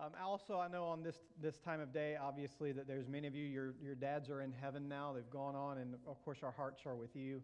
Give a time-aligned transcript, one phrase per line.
[0.00, 3.34] Um, also, I know on this, this time of day, obviously, that there's many of
[3.34, 5.12] you, your, your dads are in heaven now.
[5.12, 7.42] They've gone on, and of course, our hearts are with you.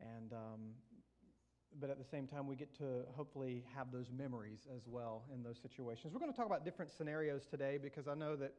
[0.00, 0.60] And, um,
[1.80, 5.42] but at the same time, we get to hopefully have those memories as well in
[5.42, 6.12] those situations.
[6.12, 8.52] We're going to talk about different scenarios today because I know that,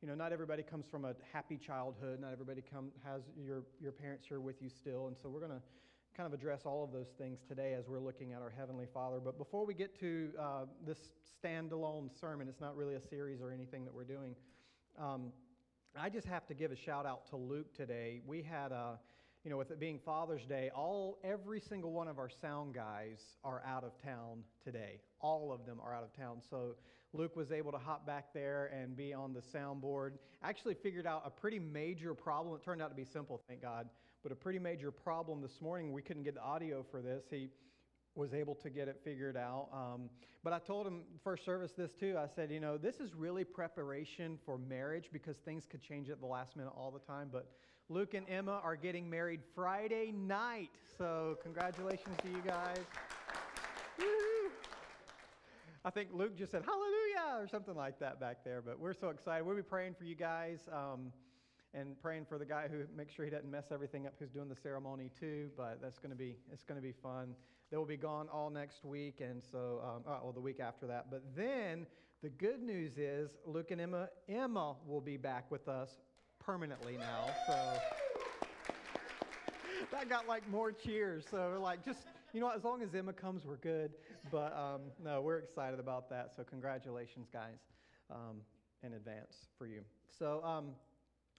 [0.00, 2.18] you know, not everybody comes from a happy childhood.
[2.20, 5.08] Not everybody come, has your, your parents here with you still.
[5.08, 5.62] And so we're going to
[6.16, 9.18] kind of address all of those things today as we're looking at our Heavenly Father.
[9.22, 10.96] But before we get to uh, this
[11.44, 14.34] standalone sermon, it's not really a series or anything that we're doing.
[14.98, 15.32] Um,
[15.94, 18.22] I just have to give a shout out to Luke today.
[18.26, 18.98] We had a
[19.44, 23.20] you know, with it being Father's Day, all every single one of our sound guys
[23.44, 24.98] are out of town today.
[25.20, 26.38] All of them are out of town.
[26.50, 26.74] So
[27.12, 30.14] Luke was able to hop back there and be on the soundboard.
[30.42, 32.56] Actually figured out a pretty major problem.
[32.56, 33.88] It turned out to be simple, thank God,
[34.26, 35.92] but a pretty major problem this morning.
[35.92, 37.26] We couldn't get the audio for this.
[37.30, 37.48] He
[38.16, 39.68] was able to get it figured out.
[39.72, 40.10] Um,
[40.42, 42.16] but I told him first service this too.
[42.18, 46.18] I said, you know, this is really preparation for marriage because things could change at
[46.18, 47.28] the last minute all the time.
[47.30, 47.46] But
[47.88, 50.70] Luke and Emma are getting married Friday night.
[50.98, 52.78] So congratulations to you guys.
[55.84, 58.60] I think Luke just said hallelujah or something like that back there.
[58.60, 59.46] But we're so excited.
[59.46, 60.58] We'll be praying for you guys.
[60.72, 61.12] Um,
[61.76, 64.48] and praying for the guy who makes sure he doesn't mess everything up who's doing
[64.48, 67.34] the ceremony too but that's going to be it's going to be fun.
[67.70, 70.86] They will be gone all next week and so um, oh, well the week after
[70.86, 71.10] that.
[71.10, 71.86] But then
[72.22, 75.90] the good news is luke and emma emma will be back with us
[76.38, 77.54] permanently now so
[79.92, 81.24] that got like more cheers.
[81.30, 82.00] So like just
[82.32, 83.92] you know as long as emma comes we're good.
[84.30, 86.32] But um, no we're excited about that.
[86.36, 87.58] So congratulations guys
[88.10, 88.38] um,
[88.82, 89.82] in advance for you.
[90.18, 90.68] So um,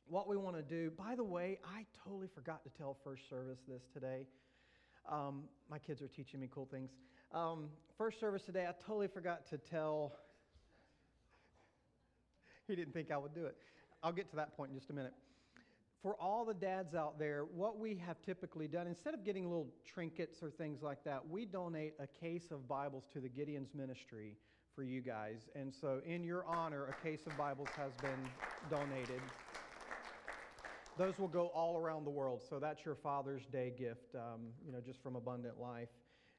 [0.10, 0.92] what we want to do.
[0.92, 4.26] By the way, I totally forgot to tell first service this today.
[5.10, 6.92] Um, my kids are teaching me cool things.
[7.34, 10.14] Um, first service today, I totally forgot to tell.
[12.68, 13.58] he didn't think I would do it.
[14.04, 15.14] I'll get to that point in just a minute.
[16.02, 19.68] For all the dads out there, what we have typically done, instead of getting little
[19.84, 24.38] trinkets or things like that, we donate a case of Bibles to the Gideon's Ministry
[24.76, 25.50] for you guys.
[25.56, 28.30] And so, in your honor, a case of Bibles has been
[28.70, 29.22] donated.
[30.98, 32.42] Those will go all around the world.
[32.50, 35.90] So that's your Father's Day gift, um, you know, just from Abundant Life.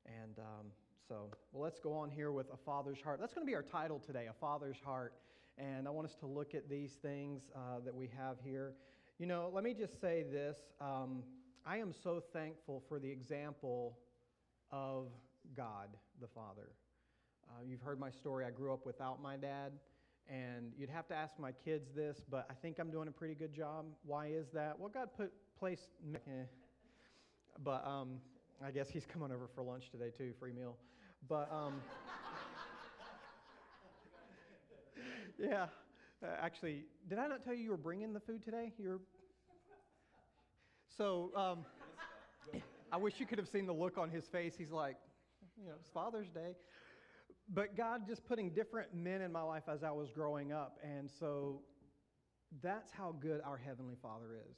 [0.04, 0.66] And um,
[1.08, 3.20] so, well, let's go on here with a father's heart.
[3.20, 5.14] That's going to be our title today, a father's heart.
[5.58, 8.74] And I want us to look at these things uh, that we have here.
[9.18, 10.56] You know, let me just say this.
[10.80, 11.22] Um,
[11.64, 13.98] I am so thankful for the example
[14.72, 15.08] of
[15.56, 15.88] God
[16.20, 16.70] the Father.
[17.48, 18.44] Uh, you've heard my story.
[18.44, 19.72] I grew up without my dad.
[20.28, 23.34] And you'd have to ask my kids this, but I think I'm doing a pretty
[23.34, 23.86] good job.
[24.04, 24.78] Why is that?
[24.78, 25.88] Well, God put place.
[26.14, 26.44] Eh.
[27.64, 28.20] But um,
[28.64, 30.76] I guess he's coming over for lunch today too, free meal.
[31.28, 31.80] But um,
[35.38, 35.66] yeah,
[36.22, 38.72] uh, actually, did I not tell you you were bringing the food today?
[38.78, 39.00] You're.
[40.96, 41.64] So um,
[42.92, 44.54] I wish you could have seen the look on his face.
[44.58, 44.96] He's like,
[45.58, 46.54] you know, it's Father's Day
[47.52, 50.78] but God just putting different men in my life as I was growing up.
[50.82, 51.62] And so
[52.62, 54.56] that's how good our Heavenly Father is.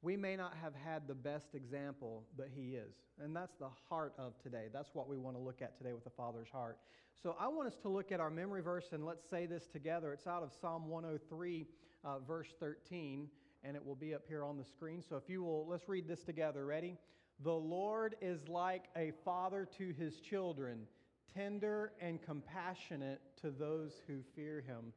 [0.00, 2.94] We may not have had the best example, but He is.
[3.20, 4.66] And that's the heart of today.
[4.72, 6.78] That's what we want to look at today with the Father's heart.
[7.20, 10.12] So I want us to look at our memory verse and let's say this together.
[10.12, 11.66] It's out of Psalm 103,
[12.04, 13.26] uh, verse 13,
[13.64, 15.02] and it will be up here on the screen.
[15.02, 16.64] So if you will, let's read this together.
[16.64, 16.96] Ready?
[17.40, 20.86] The Lord is like a father to his children
[21.34, 24.92] tender and compassionate to those who fear him.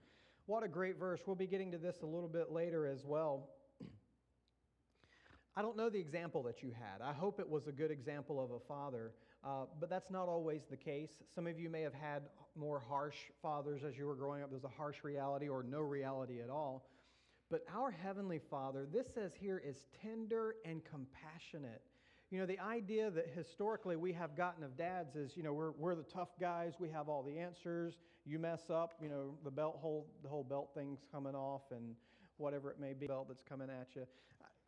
[0.46, 1.22] What a great verse.
[1.26, 3.50] We'll be getting to this a little bit later as well.
[5.56, 7.02] I don't know the example that you had.
[7.02, 10.62] I hope it was a good example of a father, uh, but that's not always
[10.70, 11.10] the case.
[11.34, 12.24] Some of you may have had
[12.56, 14.50] more harsh fathers as you were growing up.
[14.50, 16.88] There's a harsh reality or no reality at all.
[17.50, 21.82] But our Heavenly Father, this says here, is tender and compassionate.
[22.32, 25.72] You know, the idea that historically we have gotten of dads is, you know, we're,
[25.72, 27.96] we're the tough guys, we have all the answers.
[28.26, 31.94] You mess up, you know, the belt whole, the whole belt thing's coming off and
[32.38, 34.08] whatever it may be, belt that's coming at you.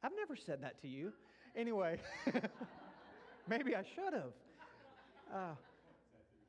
[0.03, 1.13] I've never said that to you.
[1.55, 1.99] Anyway,
[3.47, 4.33] maybe I should have.
[5.33, 5.55] Uh,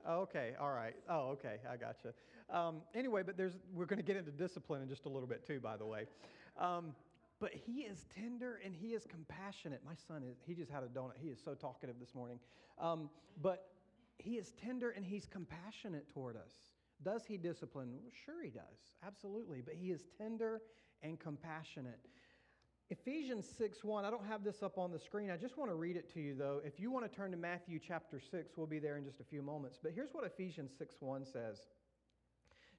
[0.07, 0.95] Okay, all right.
[1.09, 2.13] Oh, okay, I got you.
[2.55, 5.47] Um, anyway, but there's we're going to get into discipline in just a little bit
[5.47, 6.05] too, by the way.
[6.61, 6.95] Um,
[7.45, 9.83] but he is tender and he is compassionate.
[9.85, 11.19] My son is, he just had a donut.
[11.21, 12.39] He is so talkative this morning.
[12.79, 13.11] Um,
[13.43, 13.67] but
[14.17, 16.53] he is tender and he's compassionate toward us.
[17.03, 17.91] Does he discipline?
[18.03, 18.79] Well, sure, he does.
[19.07, 19.61] Absolutely.
[19.61, 20.63] But he is tender
[21.03, 21.99] and compassionate.
[22.89, 25.31] Ephesians 6 1, I don't have this up on the screen.
[25.31, 26.63] I just want to read it to you, though.
[26.65, 29.25] If you want to turn to Matthew chapter 6, we'll be there in just a
[29.25, 29.79] few moments.
[29.83, 31.67] But here's what Ephesians 6 1 says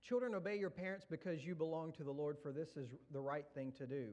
[0.03, 3.45] Children, obey your parents because you belong to the Lord, for this is the right
[3.53, 4.07] thing to do.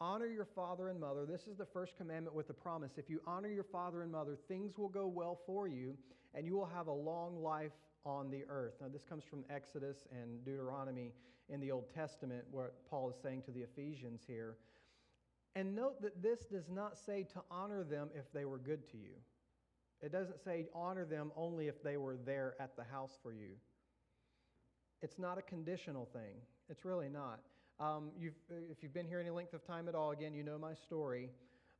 [0.00, 1.24] Honor your father and mother.
[1.26, 2.92] This is the first commandment with the promise.
[2.96, 5.96] If you honor your father and mother, things will go well for you,
[6.34, 7.72] and you will have a long life
[8.04, 8.74] on the earth.
[8.80, 11.12] Now, this comes from Exodus and Deuteronomy
[11.48, 14.56] in the Old Testament, what Paul is saying to the Ephesians here.
[15.54, 18.96] And note that this does not say to honor them if they were good to
[18.96, 19.14] you.
[20.00, 23.50] It doesn't say honor them only if they were there at the house for you.
[25.00, 26.36] It's not a conditional thing.
[26.68, 27.40] It's really not.
[27.80, 28.34] Um, you've,
[28.70, 31.30] if you've been here any length of time at all, again, you know my story.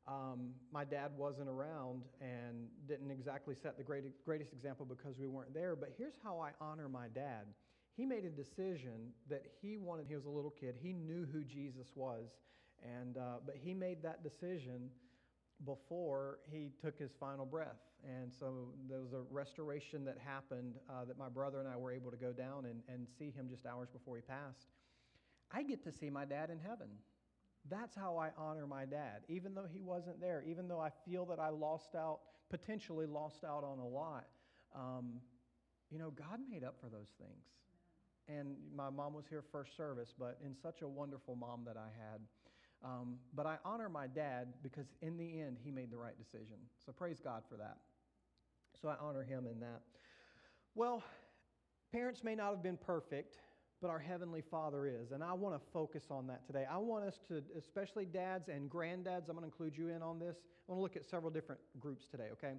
[0.08, 5.28] Um, my dad wasn't around and didn't exactly set the great, greatest example because we
[5.28, 5.76] weren't there.
[5.76, 7.46] But here's how I honor my dad.
[7.96, 11.44] He made a decision that he wanted, he was a little kid, he knew who
[11.44, 12.30] Jesus was.
[12.82, 14.90] And, uh, but he made that decision
[15.64, 17.78] before he took his final breath.
[18.04, 21.92] And so there was a restoration that happened uh, that my brother and I were
[21.92, 24.66] able to go down and, and see him just hours before he passed.
[25.52, 26.88] I get to see my dad in heaven.
[27.70, 31.24] That's how I honor my dad, even though he wasn't there, even though I feel
[31.26, 32.20] that I lost out,
[32.50, 34.26] potentially lost out on a lot.
[34.74, 35.20] Um,
[35.90, 37.44] you know, God made up for those things.
[38.28, 41.88] And my mom was here first service, but in such a wonderful mom that I
[41.96, 42.20] had.
[42.84, 46.56] Um, but I honor my dad because in the end, he made the right decision.
[46.84, 47.78] So praise God for that.
[48.80, 49.82] So I honor him in that.
[50.74, 51.02] Well,
[51.92, 53.36] parents may not have been perfect,
[53.82, 55.10] but our Heavenly Father is.
[55.10, 56.64] And I want to focus on that today.
[56.70, 60.20] I want us to, especially dads and granddads, I'm going to include you in on
[60.20, 60.36] this.
[60.38, 62.52] I want to look at several different groups today, okay?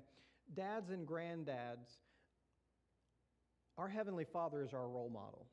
[0.54, 1.88] Dads and granddads,
[3.78, 5.48] our Heavenly Father is our role model.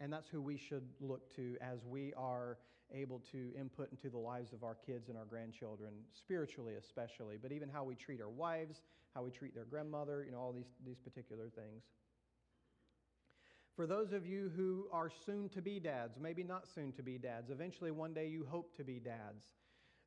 [0.00, 2.56] And that's who we should look to as we are
[2.94, 7.52] able to input into the lives of our kids and our grandchildren, spiritually especially, but
[7.52, 8.80] even how we treat our wives,
[9.14, 11.82] how we treat their grandmother, you know, all these, these particular things.
[13.76, 17.16] For those of you who are soon to be dads, maybe not soon to be
[17.16, 19.44] dads, eventually one day you hope to be dads,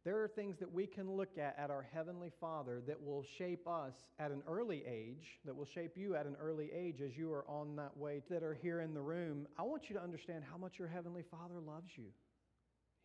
[0.04, 3.68] there are things that we can look at at our Heavenly Father that will shape
[3.68, 7.34] us at an early age, that will shape you at an early age as you
[7.34, 9.48] are on that way, that are here in the room.
[9.58, 12.10] I want you to understand how much your Heavenly Father loves you.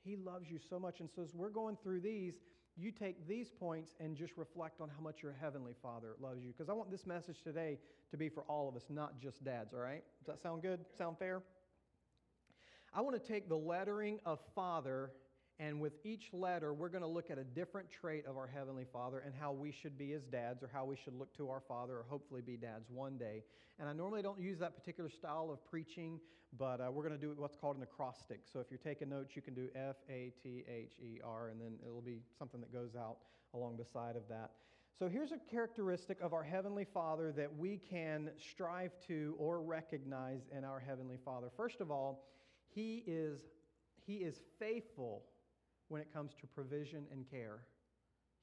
[0.05, 1.01] He loves you so much.
[1.01, 2.35] And so, as we're going through these,
[2.76, 6.52] you take these points and just reflect on how much your Heavenly Father loves you.
[6.52, 7.78] Because I want this message today
[8.11, 10.02] to be for all of us, not just dads, all right?
[10.19, 10.81] Does that sound good?
[10.96, 11.43] Sound fair?
[12.93, 15.12] I want to take the lettering of Father
[15.61, 18.87] and with each letter, we're going to look at a different trait of our Heavenly
[18.91, 21.61] Father and how we should be as dads or how we should look to our
[21.61, 23.45] Father or hopefully be dads one day.
[23.79, 26.19] And I normally don't use that particular style of preaching,
[26.59, 28.41] but uh, we're going to do what's called an acrostic.
[28.51, 31.61] So if you're taking notes, you can do F A T H E R, and
[31.61, 33.19] then it'll be something that goes out
[33.53, 34.53] along the side of that.
[34.99, 40.41] So here's a characteristic of our Heavenly Father that we can strive to or recognize
[40.57, 41.49] in our Heavenly Father.
[41.55, 42.25] First of all,
[42.75, 43.41] He is,
[44.07, 45.25] he is faithful
[45.90, 47.60] when it comes to provision and care.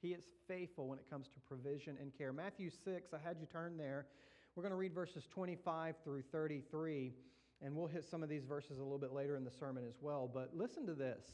[0.00, 2.32] He is faithful when it comes to provision and care.
[2.32, 4.06] Matthew 6, I had you turn there.
[4.54, 7.14] We're going to read verses 25 through 33,
[7.62, 9.96] and we'll hit some of these verses a little bit later in the sermon as
[10.00, 10.30] well.
[10.32, 11.24] But listen to this.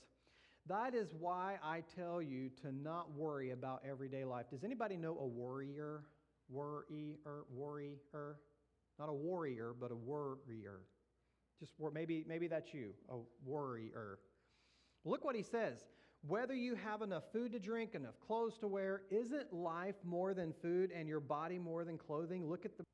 [0.67, 4.47] That is why I tell you to not worry about everyday life.
[4.51, 6.05] Does anybody know a worrier?
[6.49, 8.39] Worrier, worrier?
[8.99, 10.81] Not a warrior, but a worrier.
[11.61, 14.19] Just maybe maybe that's you, a worrier.
[15.05, 15.79] Look what he says.
[16.27, 20.55] Whether you have enough food to drink, enough clothes to wear, isn't life more than
[20.63, 22.49] food and your body more than clothing?
[22.49, 22.85] Look at the.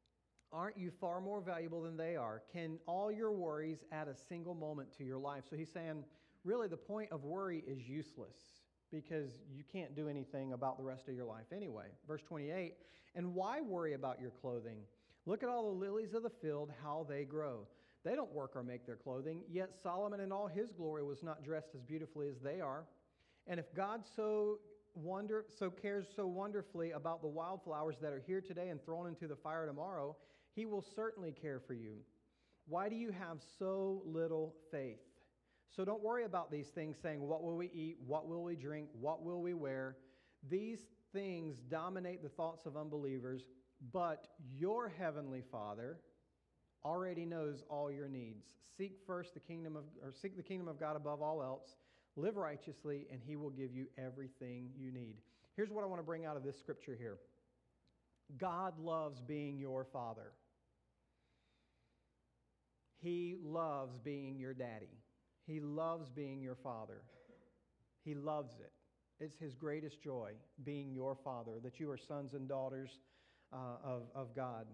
[0.52, 2.42] Aren't you far more valuable than they are?
[2.52, 5.44] Can all your worries add a single moment to your life?
[5.48, 6.02] So he's saying,
[6.42, 8.34] really, the point of worry is useless
[8.90, 11.86] because you can't do anything about the rest of your life anyway.
[12.08, 12.74] Verse 28
[13.14, 14.78] And why worry about your clothing?
[15.24, 17.68] Look at all the lilies of the field, how they grow.
[18.04, 21.44] They don't work or make their clothing, yet Solomon in all his glory was not
[21.44, 22.86] dressed as beautifully as they are.
[23.50, 24.60] And if God so
[24.94, 29.26] wonder so cares so wonderfully about the wildflowers that are here today and thrown into
[29.26, 30.16] the fire tomorrow,
[30.54, 31.96] he will certainly care for you.
[32.68, 35.00] Why do you have so little faith?
[35.74, 37.96] So don't worry about these things saying, What will we eat?
[38.06, 38.88] What will we drink?
[38.98, 39.96] What will we wear?
[40.48, 40.80] These
[41.12, 43.42] things dominate the thoughts of unbelievers,
[43.92, 45.98] but your heavenly Father
[46.84, 48.46] already knows all your needs.
[48.78, 51.79] Seek first the kingdom of or seek the kingdom of God above all else
[52.16, 55.16] Live righteously, and He will give you everything you need.
[55.56, 57.18] Here's what I want to bring out of this scripture here
[58.38, 60.32] God loves being your father,
[62.98, 64.98] He loves being your daddy,
[65.46, 67.02] He loves being your father.
[68.02, 68.72] He loves it.
[69.22, 70.32] It's His greatest joy
[70.64, 73.00] being your father, that you are sons and daughters
[73.52, 74.66] uh, of, of God.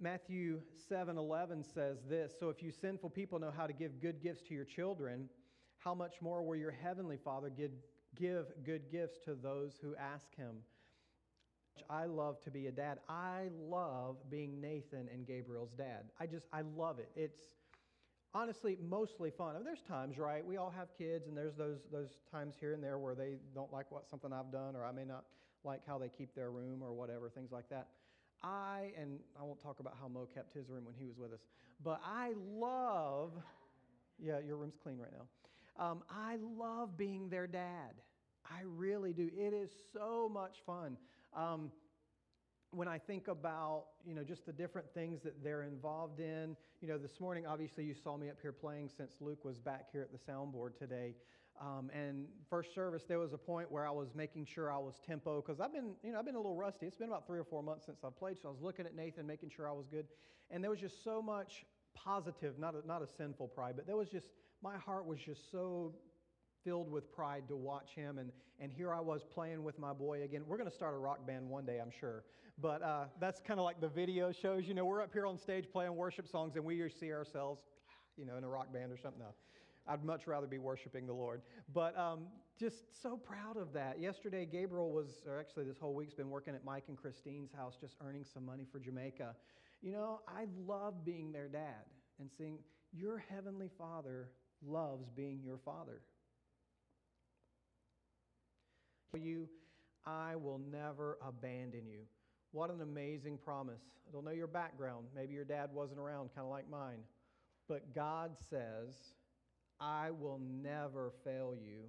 [0.00, 4.22] Matthew 7 11 says this So if you sinful people know how to give good
[4.22, 5.28] gifts to your children,
[5.88, 7.70] how much more will your heavenly Father give,
[8.14, 10.56] give good gifts to those who ask him?
[11.88, 12.98] I love to be a dad.
[13.08, 16.10] I love being Nathan and Gabriel's dad.
[16.20, 17.08] I just, I love it.
[17.16, 17.40] It's
[18.34, 19.54] honestly mostly fun.
[19.54, 20.44] I mean, there's times, right?
[20.44, 23.72] We all have kids, and there's those, those times here and there where they don't
[23.72, 25.24] like what something I've done, or I may not
[25.64, 27.86] like how they keep their room or whatever, things like that.
[28.42, 31.32] I, and I won't talk about how Mo kept his room when he was with
[31.32, 31.40] us,
[31.82, 33.32] but I love,
[34.22, 35.24] yeah, your room's clean right now.
[35.78, 37.94] Um, I love being their dad.
[38.44, 39.30] I really do.
[39.36, 40.96] It is so much fun.
[41.36, 41.70] Um,
[42.70, 46.88] when I think about, you know, just the different things that they're involved in, you
[46.88, 50.02] know, this morning, obviously, you saw me up here playing since Luke was back here
[50.02, 51.14] at the soundboard today.
[51.60, 55.00] Um, and first service, there was a point where I was making sure I was
[55.04, 56.86] tempo because I've been, you know, I've been a little rusty.
[56.86, 58.94] It's been about three or four months since I've played, so I was looking at
[58.94, 60.06] Nathan, making sure I was good.
[60.50, 63.96] And there was just so much positive, not a, not a sinful pride, but there
[63.96, 64.28] was just,
[64.62, 65.94] my heart was just so
[66.64, 68.18] filled with pride to watch him.
[68.18, 70.42] And, and here I was playing with my boy again.
[70.46, 72.24] We're going to start a rock band one day, I'm sure.
[72.60, 74.66] But uh, that's kind of like the video shows.
[74.66, 77.60] You know, we're up here on stage playing worship songs, and we see ourselves,
[78.16, 79.20] you know, in a rock band or something.
[79.20, 79.34] No.
[79.86, 81.40] I'd much rather be worshiping the Lord.
[81.72, 82.26] But um,
[82.58, 84.00] just so proud of that.
[84.00, 87.76] Yesterday, Gabriel was, or actually this whole week's been working at Mike and Christine's house,
[87.80, 89.34] just earning some money for Jamaica.
[89.80, 91.86] You know, I love being their dad
[92.18, 92.58] and seeing
[92.92, 94.28] your heavenly father
[94.66, 96.00] loves being your father.
[99.10, 99.48] For you,
[100.06, 102.00] I will never abandon you.
[102.52, 103.82] What an amazing promise.
[104.08, 105.06] I don't know your background.
[105.14, 106.98] Maybe your dad wasn't around, kind of like mine.
[107.68, 108.94] But God says,
[109.80, 111.84] I will never fail you.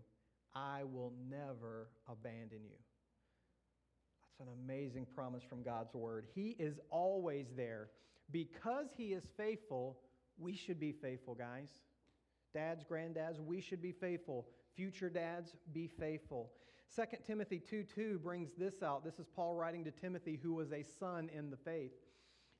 [0.53, 2.75] I will never abandon you.
[4.21, 6.25] That's an amazing promise from God's word.
[6.35, 7.89] He is always there.
[8.31, 9.97] Because He is faithful,
[10.37, 11.69] we should be faithful, guys.
[12.53, 14.47] Dads, granddads, we should be faithful.
[14.75, 16.51] Future dads, be faithful.
[16.95, 19.03] 2 Timothy 2 2 brings this out.
[19.03, 21.91] This is Paul writing to Timothy, who was a son in the faith.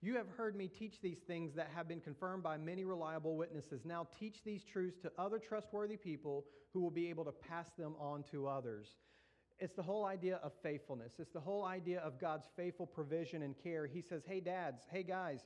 [0.02, 3.82] You have heard me teach these things that have been confirmed by many reliable witnesses.
[3.84, 7.96] Now teach these truths to other trustworthy people who will be able to pass them
[8.00, 8.88] on to others.
[9.60, 11.14] It's the whole idea of faithfulness.
[11.20, 13.88] It's the whole idea of God's faithful provision and care.
[13.88, 15.42] He says, Hey, dads, hey, guys,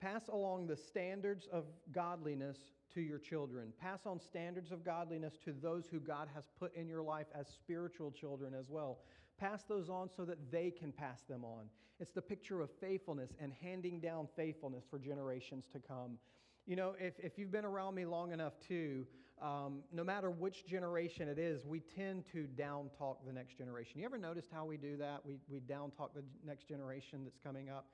[0.00, 2.56] pass along the standards of godliness
[2.94, 3.72] to your children.
[3.80, 7.46] Pass on standards of godliness to those who God has put in your life as
[7.48, 8.98] spiritual children as well.
[9.38, 11.64] Pass those on so that they can pass them on.
[11.98, 16.18] It's the picture of faithfulness and handing down faithfulness for generations to come.
[16.66, 19.06] You know, if, if you've been around me long enough too,
[19.42, 23.98] um, no matter which generation it is, we tend to down talk the next generation.
[23.98, 25.20] You ever noticed how we do that?
[25.24, 27.86] We, we down talk the next generation that's coming up.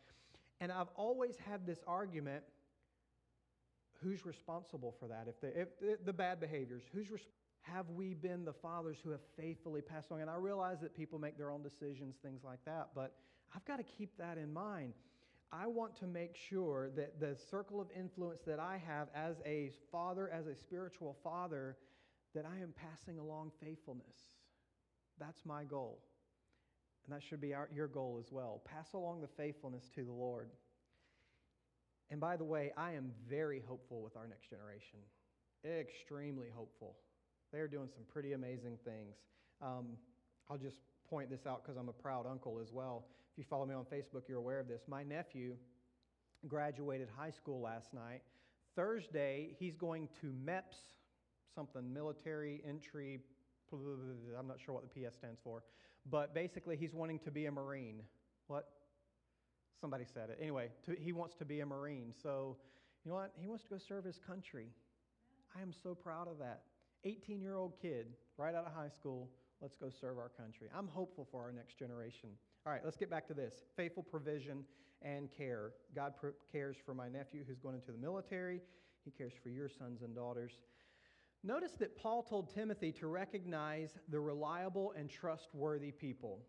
[0.60, 2.42] And I've always had this argument
[4.02, 5.26] who's responsible for that?
[5.28, 7.28] If the, if the, the bad behaviors, who's res-
[7.62, 10.20] have we been the fathers who have faithfully passed on?
[10.20, 13.14] And I realize that people make their own decisions, things like that, but
[13.54, 14.92] I've got to keep that in mind.
[15.52, 19.70] I want to make sure that the circle of influence that I have as a
[19.92, 21.76] father, as a spiritual father,
[22.34, 24.16] that I am passing along faithfulness.
[25.18, 26.00] That's my goal.
[27.06, 28.60] And that should be our, your goal as well.
[28.64, 30.50] Pass along the faithfulness to the Lord.
[32.10, 34.98] And by the way, I am very hopeful with our next generation.
[35.64, 36.96] Extremely hopeful.
[37.52, 39.16] They're doing some pretty amazing things.
[39.60, 39.96] Um,
[40.48, 43.06] I'll just point this out because I'm a proud uncle as well.
[43.32, 44.82] If you follow me on Facebook, you're aware of this.
[44.88, 45.56] My nephew
[46.46, 48.22] graduated high school last night.
[48.76, 50.76] Thursday, he's going to MEPS,
[51.54, 53.20] something military entry,
[53.72, 55.62] I'm not sure what the PS stands for,
[56.08, 58.02] but basically he's wanting to be a Marine.
[58.46, 58.68] What?
[59.80, 60.38] Somebody said it.
[60.40, 62.12] Anyway, to, he wants to be a Marine.
[62.22, 62.56] So,
[63.04, 63.32] you know what?
[63.38, 64.68] He wants to go serve his country.
[65.56, 66.62] I am so proud of that.
[67.04, 68.06] 18 year old kid,
[68.36, 69.28] right out of high school,
[69.60, 70.68] let's go serve our country.
[70.76, 72.30] I'm hopeful for our next generation.
[72.66, 74.64] All right, let's get back to this faithful provision
[75.02, 75.70] and care.
[75.94, 76.14] God
[76.50, 78.60] cares for my nephew who's going into the military,
[79.04, 80.52] He cares for your sons and daughters.
[81.44, 86.40] Notice that Paul told Timothy to recognize the reliable and trustworthy people.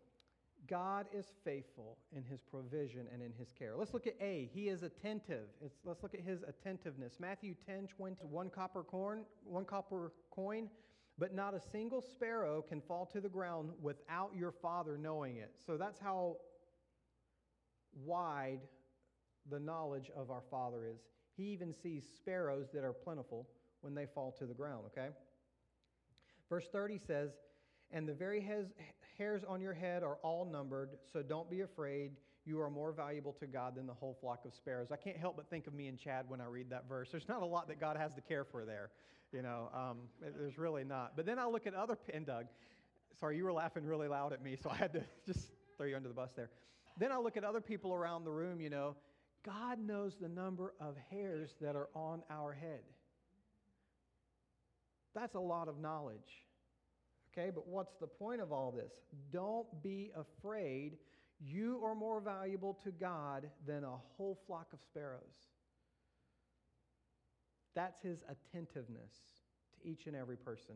[0.68, 3.74] God is faithful in his provision and in his care.
[3.76, 4.50] Let's look at A.
[4.52, 5.46] He is attentive.
[5.64, 7.14] It's, let's look at his attentiveness.
[7.18, 10.68] Matthew 10, 20, one copper coin, one copper coin,
[11.18, 15.52] but not a single sparrow can fall to the ground without your father knowing it.
[15.66, 16.36] So that's how
[18.04, 18.60] wide
[19.50, 21.00] the knowledge of our father is.
[21.36, 23.48] He even sees sparrows that are plentiful
[23.80, 25.08] when they fall to the ground, okay?
[26.48, 27.30] Verse 30 says,
[27.90, 28.40] and the very
[29.18, 32.12] hairs on your head are all numbered, so don't be afraid.
[32.44, 34.88] you are more valuable to God than the whole flock of sparrows.
[34.90, 37.08] I can't help but think of me and Chad when I read that verse.
[37.10, 38.90] There's not a lot that God has to care for there.
[39.32, 41.14] You know, um, there's really not.
[41.14, 42.46] But then I look at other, and Doug,
[43.20, 45.96] sorry, you were laughing really loud at me, so I had to just throw you
[45.96, 46.48] under the bus there.
[46.98, 48.96] Then I look at other people around the room, you know,
[49.44, 52.82] God knows the number of hairs that are on our head.
[55.14, 56.44] That's a lot of knowledge.
[57.38, 58.92] Okay, but what's the point of all this?
[59.32, 60.96] Don't be afraid.
[61.40, 65.20] You are more valuable to God than a whole flock of sparrows.
[67.76, 69.12] That's his attentiveness
[69.74, 70.74] to each and every person.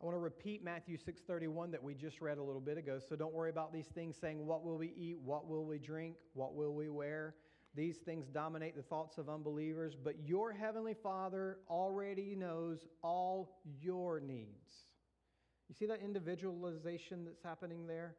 [0.00, 3.00] I want to repeat Matthew 6:31 that we just read a little bit ago.
[3.00, 6.16] So don't worry about these things saying what will we eat, what will we drink,
[6.34, 7.34] what will we wear.
[7.74, 14.20] These things dominate the thoughts of unbelievers, but your heavenly Father already knows all your
[14.20, 14.86] needs.
[15.68, 18.14] You see that individualization that's happening there?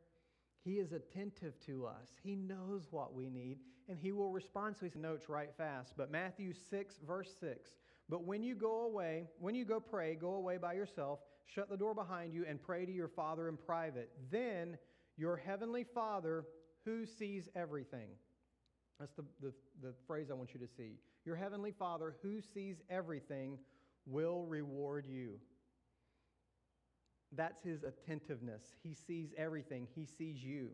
[0.65, 2.09] He is attentive to us.
[2.23, 4.75] He knows what we need, and He will respond.
[4.75, 5.93] So He notes right fast.
[5.95, 7.69] But Matthew 6, verse 6
[8.09, 11.77] But when you go away, when you go pray, go away by yourself, shut the
[11.77, 14.09] door behind you, and pray to your Father in private.
[14.31, 14.77] Then
[15.17, 16.45] your heavenly Father,
[16.83, 18.09] who sees everything,
[18.99, 20.99] that's the, the, the phrase I want you to see.
[21.25, 23.57] Your heavenly Father, who sees everything,
[24.05, 25.39] will reward you.
[27.31, 28.63] That's his attentiveness.
[28.83, 30.69] He sees everything, he sees you.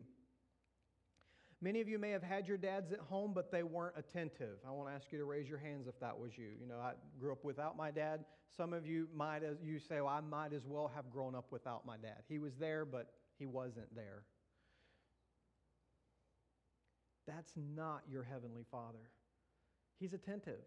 [1.60, 4.58] Many of you may have had your dads at home, but they weren't attentive.
[4.66, 6.48] I want to ask you to raise your hands if that was you.
[6.60, 8.24] You know, I grew up without my dad.
[8.56, 11.46] Some of you might, as you say, well, I might as well have grown up
[11.52, 12.24] without my dad.
[12.28, 14.24] He was there, but he wasn't there.
[17.26, 19.10] That's not your heavenly Father.
[19.98, 20.60] He's attentive.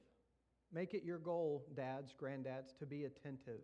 [0.73, 3.61] Make it your goal, dads, granddads, to be attentive.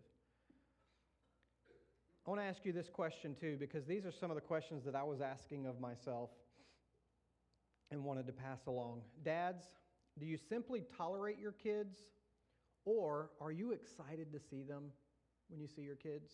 [2.26, 4.84] I want to ask you this question too, because these are some of the questions
[4.84, 6.30] that I was asking of myself
[7.90, 9.02] and wanted to pass along.
[9.24, 9.64] Dads,
[10.18, 11.96] do you simply tolerate your kids,
[12.84, 14.84] or are you excited to see them
[15.48, 16.30] when you see your kids?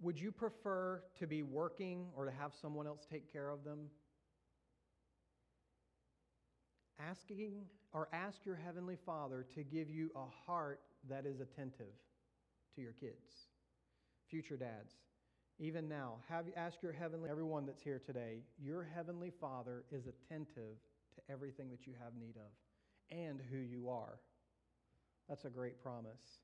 [0.00, 3.88] Would you prefer to be working or to have someone else take care of them?
[7.00, 11.94] Asking or ask your Heavenly Father to give you a heart that is attentive
[12.74, 13.48] to your kids.
[14.28, 14.92] Future dads,
[15.58, 20.76] even now, have ask your heavenly everyone that's here today, your heavenly Father is attentive
[21.14, 24.20] to everything that you have need of and who you are.
[25.28, 26.42] That's a great promise.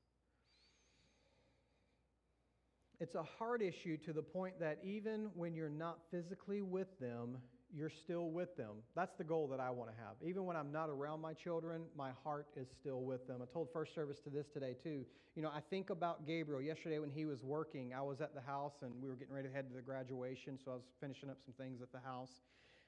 [2.99, 7.37] It's a hard issue to the point that even when you're not physically with them,
[7.75, 8.77] you're still with them.
[8.95, 10.15] That's the goal that I want to have.
[10.25, 13.39] Even when I'm not around my children, my heart is still with them.
[13.41, 15.05] I told first service to this today too.
[15.35, 16.61] You know, I think about Gabriel.
[16.61, 19.49] Yesterday when he was working, I was at the house and we were getting ready
[19.49, 22.31] to head to the graduation, so I was finishing up some things at the house.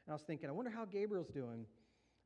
[0.06, 1.66] And I was thinking, I wonder how Gabriel's doing.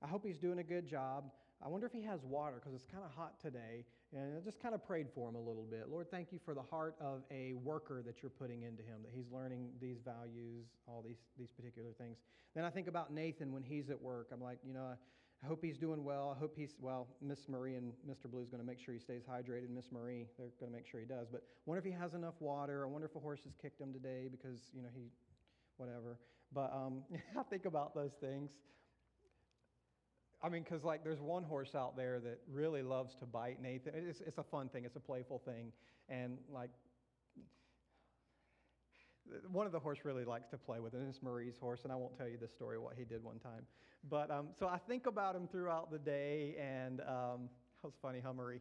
[0.03, 1.31] I hope he's doing a good job.
[1.63, 3.85] I wonder if he has water because it's kind of hot today.
[4.13, 5.87] And I just kind of prayed for him a little bit.
[5.89, 9.11] Lord, thank you for the heart of a worker that you're putting into him, that
[9.13, 12.17] he's learning these values, all these, these particular things.
[12.53, 14.27] Then I think about Nathan when he's at work.
[14.33, 14.85] I'm like, you know,
[15.43, 16.33] I hope he's doing well.
[16.35, 18.29] I hope he's, well, Miss Marie and Mr.
[18.29, 19.69] Blue is going to make sure he stays hydrated.
[19.69, 21.27] Miss Marie, they're going to make sure he does.
[21.31, 22.85] But I wonder if he has enough water.
[22.85, 25.09] I wonder if a horse has kicked him today because, you know, he,
[25.77, 26.19] whatever.
[26.53, 27.03] But um,
[27.39, 28.51] I think about those things.
[30.43, 33.93] I mean, because like there's one horse out there that really loves to bite Nathan.
[33.95, 35.71] It's, it's a fun thing, it's a playful thing.
[36.09, 36.71] And like,
[39.51, 41.01] one of the horse really likes to play with it.
[41.07, 43.61] It's Marie's horse, and I won't tell you the story what he did one time.
[44.09, 47.49] But um, so I think about him throughout the day, and um,
[47.81, 48.59] that was funny, huh, Marie?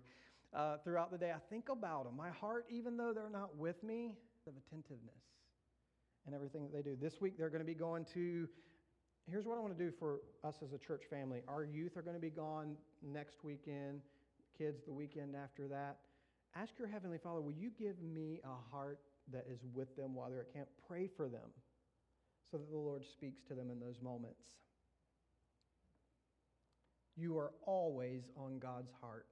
[0.52, 2.16] Uh, throughout the day, I think about them.
[2.16, 4.14] My heart, even though they're not with me,
[4.46, 5.22] of attentiveness
[6.26, 6.96] and everything that they do.
[7.00, 8.48] This week, they're going to be going to
[9.30, 11.40] here's what I want to do for us as a church family.
[11.48, 14.00] Our youth are going to be gone next weekend,
[14.58, 15.98] kids the weekend after that.
[16.56, 18.98] Ask your Heavenly Father, will you give me a heart
[19.32, 20.68] that is with them while they're at camp?
[20.88, 21.48] Pray for them
[22.50, 24.42] so that the Lord speaks to them in those moments.
[27.16, 29.26] You are always on God's heart.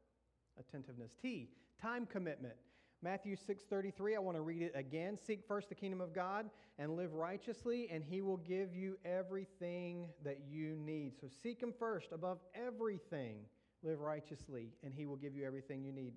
[0.61, 1.13] Attentiveness.
[1.21, 1.49] T,
[1.81, 2.55] time commitment.
[3.01, 5.17] Matthew 6:33, I want to read it again.
[5.17, 10.09] Seek first the kingdom of God and live righteously, and he will give you everything
[10.25, 11.17] that you need.
[11.21, 13.47] So seek him first above everything.
[13.85, 16.15] Live righteously, and he will give you everything you need.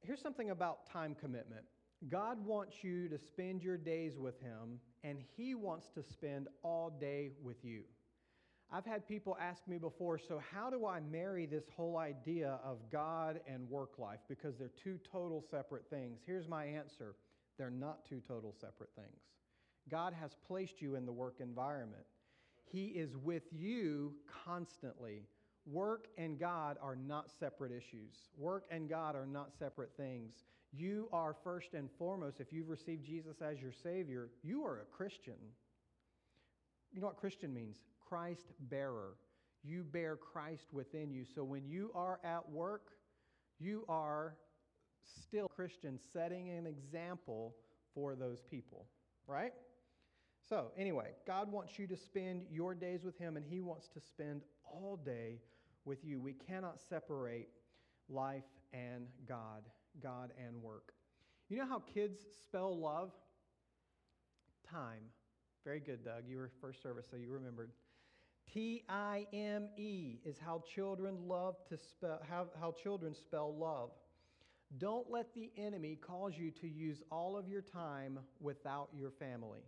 [0.00, 1.66] Here's something about time commitment.
[2.08, 6.88] God wants you to spend your days with him, and he wants to spend all
[6.88, 7.84] day with you.
[8.74, 12.78] I've had people ask me before, so how do I marry this whole idea of
[12.90, 14.20] God and work life?
[14.30, 16.20] Because they're two total separate things.
[16.26, 17.14] Here's my answer
[17.58, 19.20] they're not two total separate things.
[19.90, 22.04] God has placed you in the work environment.
[22.64, 25.26] He is with you constantly.
[25.66, 28.14] Work and God are not separate issues.
[28.38, 30.44] Work and God are not separate things.
[30.72, 34.96] You are first and foremost, if you've received Jesus as your Savior, you are a
[34.96, 35.34] Christian.
[36.90, 37.76] You know what Christian means?
[38.12, 39.14] Christ bearer.
[39.64, 41.24] You bear Christ within you.
[41.34, 42.90] So when you are at work,
[43.58, 44.34] you are
[45.02, 47.54] still Christian, setting an example
[47.94, 48.84] for those people,
[49.26, 49.54] right?
[50.46, 54.00] So, anyway, God wants you to spend your days with Him, and He wants to
[54.00, 55.38] spend all day
[55.86, 56.20] with you.
[56.20, 57.48] We cannot separate
[58.10, 58.44] life
[58.74, 59.62] and God,
[60.02, 60.92] God and work.
[61.48, 63.10] You know how kids spell love?
[64.70, 65.04] Time.
[65.64, 66.24] Very good, Doug.
[66.28, 67.70] You were first service, so you remembered.
[68.52, 73.90] T I M E is how children love to spell how, how children spell love.
[74.78, 79.60] Don't let the enemy cause you to use all of your time without your family.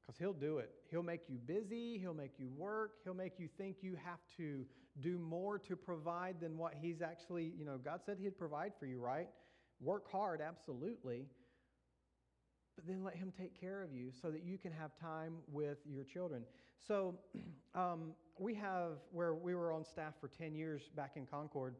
[0.00, 0.70] Because he'll do it.
[0.90, 4.64] He'll make you busy, he'll make you work, he'll make you think you have to
[5.00, 8.86] do more to provide than what he's actually, you know, God said he'd provide for
[8.86, 9.28] you, right?
[9.80, 11.26] Work hard, absolutely.
[12.76, 15.78] But then let him take care of you so that you can have time with
[15.86, 16.42] your children.
[16.86, 17.14] So
[17.74, 21.74] um, we have, where we were on staff for 10 years back in Concord,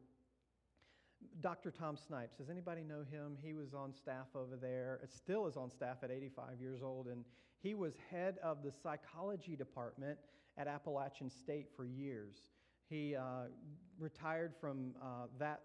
[1.40, 1.70] Dr.
[1.70, 2.36] Tom Snipes.
[2.36, 3.36] Does anybody know him?
[3.42, 5.00] He was on staff over there.
[5.02, 7.24] It still is on staff at 85 years old, and
[7.62, 10.18] he was head of the psychology department
[10.58, 12.36] at Appalachian State for years.
[12.88, 13.46] He uh,
[13.98, 15.62] retired from uh, that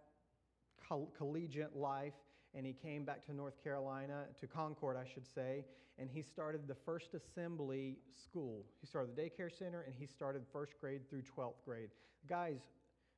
[0.87, 2.13] coll- collegiate life
[2.55, 5.65] and he came back to North Carolina, to Concord, I should say,
[5.99, 8.65] and he started the first assembly school.
[8.81, 11.89] He started the daycare center and he started first grade through 12th grade.
[12.21, 12.61] The guy's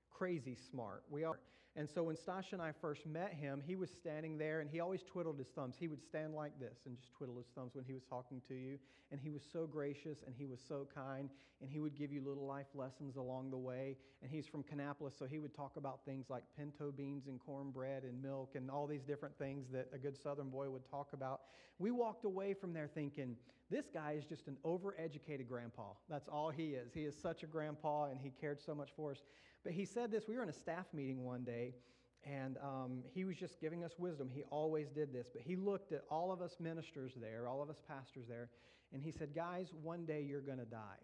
[0.10, 1.04] crazy smart.
[1.10, 1.40] We are.
[1.80, 4.82] And so when Stasha and I first met him, he was standing there and he
[4.82, 5.78] always twiddled his thumbs.
[5.80, 8.54] He would stand like this and just twiddle his thumbs when he was talking to
[8.54, 8.78] you.
[9.14, 11.30] And he was so gracious and he was so kind
[11.62, 13.96] and he would give you little life lessons along the way.
[14.22, 18.04] And he's from Kannapolis, so he would talk about things like pinto beans and cornbread
[18.04, 21.44] and milk and all these different things that a good southern boy would talk about.
[21.78, 23.38] We walked away from there thinking,
[23.70, 25.92] this guy is just an overeducated grandpa.
[26.10, 26.92] That's all he is.
[26.94, 29.22] He is such a grandpa and he cared so much for us.
[29.64, 31.76] But he said this we were in a staff meeting one day,
[32.26, 34.30] and um, he was just giving us wisdom.
[34.34, 35.28] He always did this.
[35.32, 38.50] But he looked at all of us ministers there, all of us pastors there,
[38.94, 41.04] and he said, Guys, one day you're going to die.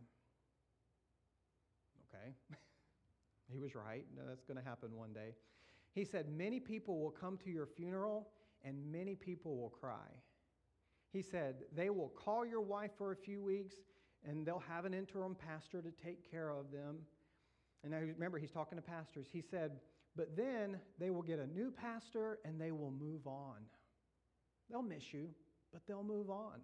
[2.10, 2.34] Okay.
[3.51, 4.06] he was right.
[4.15, 5.36] No, that's going to happen one day.
[5.93, 8.30] He said, Many people will come to your funeral,
[8.63, 10.10] and many people will cry.
[11.15, 13.75] He said, They will call your wife for a few weeks,
[14.28, 16.97] and they'll have an interim pastor to take care of them.
[17.84, 19.28] And now remember, he's talking to pastors.
[19.32, 19.80] He said,
[20.17, 23.62] But then they will get a new pastor and they will move on.
[24.69, 25.30] They'll miss you,
[25.71, 26.60] but they'll move on.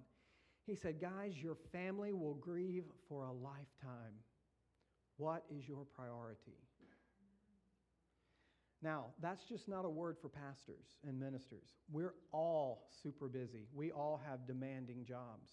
[0.65, 4.15] He said, Guys, your family will grieve for a lifetime.
[5.15, 6.57] What is your priority?
[8.83, 11.69] Now, that's just not a word for pastors and ministers.
[11.91, 13.67] We're all super busy.
[13.73, 15.51] We all have demanding jobs.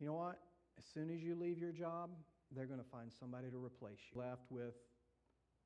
[0.00, 0.40] You know what?
[0.76, 2.10] As soon as you leave your job,
[2.50, 4.20] they're going to find somebody to replace you.
[4.20, 4.74] Left with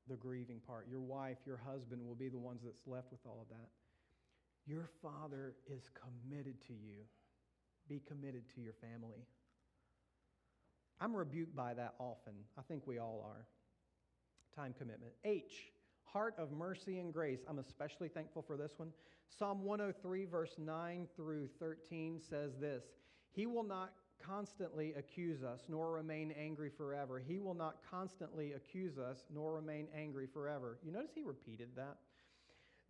[0.07, 0.87] the grieving part.
[0.89, 3.69] Your wife, your husband will be the ones that's left with all of that.
[4.67, 7.05] Your father is committed to you.
[7.89, 9.25] Be committed to your family.
[11.01, 12.35] I'm rebuked by that often.
[12.59, 13.47] I think we all are.
[14.55, 15.13] Time commitment.
[15.25, 15.73] H,
[16.13, 17.41] heart of mercy and grace.
[17.49, 18.91] I'm especially thankful for this one.
[19.39, 22.85] Psalm 103, verse 9 through 13 says this
[23.33, 23.93] He will not
[24.25, 27.23] constantly accuse us, nor remain angry forever.
[27.25, 30.79] He will not constantly accuse us, nor remain angry forever.
[30.83, 31.99] You notice he repeated that?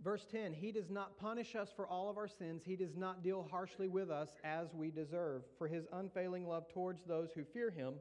[0.02, 2.62] Verse 10 He does not punish us for all of our sins.
[2.64, 5.42] He does not deal harshly with us as we deserve.
[5.58, 7.94] For his unfailing love towards those who fear him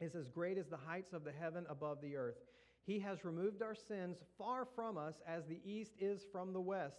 [0.00, 2.36] is as great as the heights of the heaven above the earth.
[2.88, 6.96] He has removed our sins far from us as the east is from the west.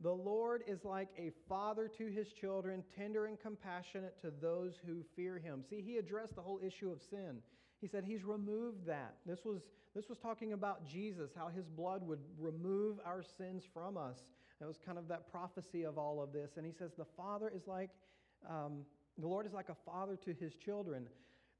[0.00, 5.02] The Lord is like a father to his children, tender and compassionate to those who
[5.16, 5.64] fear him.
[5.68, 7.38] See, he addressed the whole issue of sin.
[7.80, 9.16] He said he's removed that.
[9.26, 9.62] This was,
[9.96, 14.18] this was talking about Jesus, how his blood would remove our sins from us.
[14.60, 16.52] It was kind of that prophecy of all of this.
[16.56, 17.90] And he says the Father is like,
[18.48, 18.84] um,
[19.18, 21.08] the Lord is like a father to his children.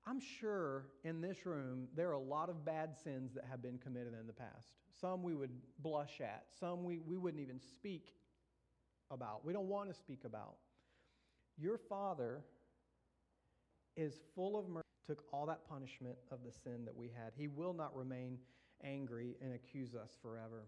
[0.07, 3.79] I'm sure in this room there are a lot of bad sins that have been
[3.79, 4.69] committed in the past.
[5.01, 8.15] Some we would blush at, some we, we wouldn't even speak
[9.11, 10.57] about, we don't want to speak about.
[11.59, 12.43] Your Father
[13.97, 17.33] is full of mercy, took all that punishment of the sin that we had.
[17.37, 18.39] He will not remain
[18.85, 20.67] angry and accuse us forever.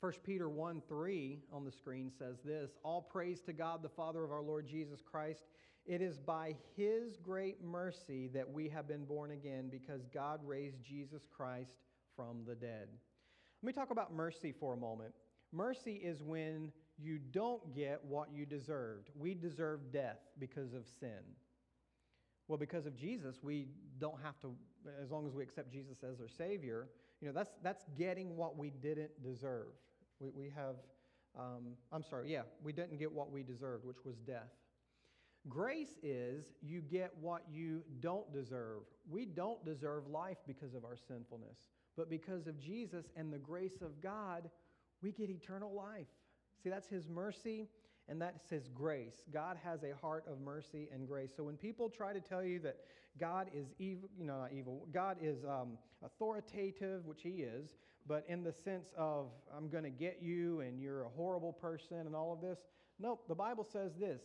[0.00, 4.24] 1 Peter 1 3 on the screen says this All praise to God, the Father
[4.24, 5.44] of our Lord Jesus Christ.
[5.86, 10.82] It is by his great mercy that we have been born again because God raised
[10.82, 11.76] Jesus Christ
[12.16, 12.88] from the dead.
[13.62, 15.12] Let me talk about mercy for a moment.
[15.52, 19.10] Mercy is when you don't get what you deserved.
[19.14, 21.20] We deserve death because of sin.
[22.48, 23.68] Well, because of Jesus, we
[23.98, 24.54] don't have to,
[25.02, 26.88] as long as we accept Jesus as our Savior,
[27.20, 29.72] you know, that's, that's getting what we didn't deserve.
[30.20, 30.76] We, we have,
[31.38, 34.52] um, I'm sorry, yeah, we didn't get what we deserved, which was death.
[35.48, 38.82] Grace is you get what you don't deserve.
[39.10, 43.82] We don't deserve life because of our sinfulness, but because of Jesus and the grace
[43.82, 44.48] of God,
[45.02, 46.06] we get eternal life.
[46.62, 47.68] See, that's His mercy
[48.08, 49.22] and that's His grace.
[49.32, 51.30] God has a heart of mercy and grace.
[51.36, 52.78] So when people try to tell you that
[53.20, 57.76] God is evil, you know, not evil, God is um, authoritative, which He is,
[58.06, 61.98] but in the sense of, I'm going to get you and you're a horrible person
[61.98, 62.58] and all of this.
[62.98, 64.22] Nope, the Bible says this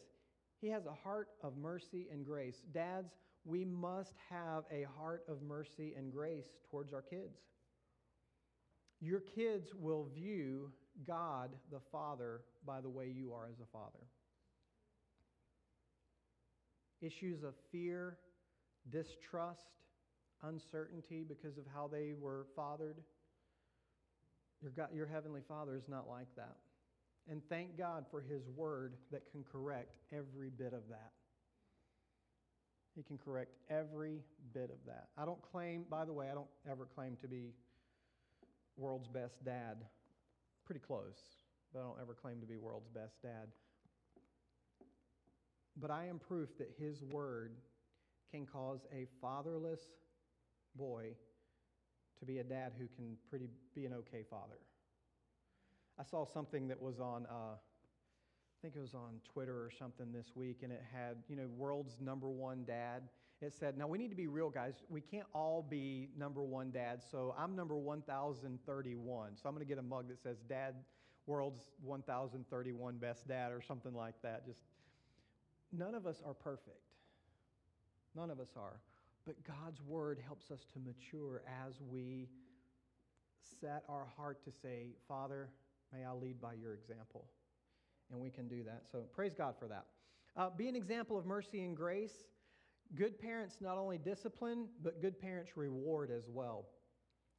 [0.62, 2.62] He has a heart of mercy and grace.
[2.74, 3.14] Dads,
[3.46, 7.40] we must have a heart of mercy and grace towards our kids.
[9.02, 10.72] Your kids will view
[11.08, 14.06] God the Father by the way you are as a father.
[17.02, 18.18] Issues of fear,
[18.90, 19.70] distrust,
[20.44, 22.98] uncertainty because of how they were fathered.
[24.62, 26.58] Your, God, your Heavenly Father is not like that.
[27.30, 31.12] And thank God for His Word that can correct every bit of that.
[32.96, 35.10] He can correct every bit of that.
[35.16, 37.54] I don't claim, by the way, I don't ever claim to be
[38.78, 39.78] world's best dad.
[40.66, 41.20] Pretty close,
[41.72, 43.48] but I don't ever claim to be world's best dad.
[45.80, 47.52] But I am proof that His Word
[48.32, 49.82] can cause a fatherless
[50.76, 51.12] boy
[52.20, 54.58] to be a dad who can pretty be an okay father.
[56.00, 60.14] I saw something that was on, uh, I think it was on Twitter or something
[60.14, 63.04] this week, and it had, you know, world's number one dad.
[63.42, 64.76] It said, now we need to be real, guys.
[64.90, 67.06] We can't all be number one dads.
[67.10, 69.32] So I'm number 1031.
[69.36, 70.76] So I'm going to get a mug that says, Dad,
[71.26, 74.46] world's 1031 best dad, or something like that.
[74.46, 74.62] Just
[75.72, 76.84] none of us are perfect.
[78.16, 78.80] None of us are.
[79.26, 82.30] But God's word helps us to mature as we
[83.62, 85.50] set our heart to say, Father,
[85.94, 87.26] may I lead by your example.
[88.12, 88.84] And we can do that.
[88.92, 89.86] So praise God for that.
[90.36, 92.26] Uh, be an example of mercy and grace.
[92.96, 96.66] Good parents not only discipline, but good parents reward as well.